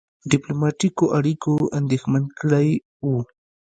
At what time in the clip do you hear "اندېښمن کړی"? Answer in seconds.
1.79-2.67